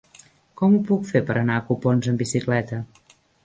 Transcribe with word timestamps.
Com 0.61 0.77
ho 0.77 0.79
puc 0.87 1.03
fer 1.11 1.21
per 1.29 1.37
anar 1.43 1.59
a 1.59 1.67
Copons 1.69 2.13
amb 2.15 2.25
bicicleta? 2.27 2.85